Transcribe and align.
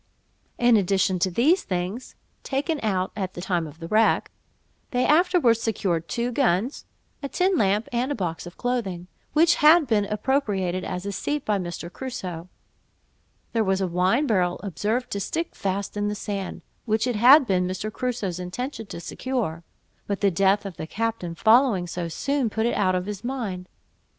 In 0.57 0.77
addition 0.77 1.19
to 1.19 1.29
these 1.29 1.61
things 1.61 2.15
(taken 2.41 2.79
out 2.81 3.11
at 3.15 3.35
the 3.35 3.39
time 3.41 3.67
of 3.67 3.77
the 3.77 3.87
wreck), 3.87 4.31
they 4.89 5.05
afterwards 5.05 5.61
secured 5.61 6.07
two 6.07 6.31
guns, 6.31 6.85
a 7.21 7.29
tin 7.29 7.55
lamp, 7.55 7.87
and 7.91 8.11
a 8.11 8.15
box 8.15 8.47
of 8.47 8.57
clothing, 8.57 9.05
which 9.33 9.57
had 9.61 9.85
been 9.85 10.05
appropriated 10.05 10.83
as 10.83 11.05
a 11.05 11.11
seat 11.11 11.45
by 11.45 11.59
Mr. 11.59 11.93
Crusoe. 11.93 12.49
There 13.53 13.63
was 13.63 13.79
a 13.79 13.85
wine 13.85 14.25
barrel 14.25 14.59
observed 14.63 15.11
to 15.11 15.19
stick 15.19 15.53
fast 15.53 15.95
in 15.95 16.07
the 16.07 16.15
sand, 16.15 16.63
which 16.85 17.05
it 17.05 17.17
had 17.17 17.45
been 17.45 17.67
Mr. 17.67 17.93
Crusoe's 17.93 18.39
intention 18.39 18.87
to 18.87 18.99
secure; 18.99 19.63
but 20.07 20.21
the 20.21 20.31
death 20.31 20.65
of 20.65 20.77
the 20.77 20.87
captain 20.87 21.35
following 21.35 21.85
so 21.85 22.07
soon, 22.07 22.49
put 22.49 22.65
it 22.65 22.73
out 22.73 22.95
of 22.95 23.05
his 23.05 23.23
mind. 23.23 23.69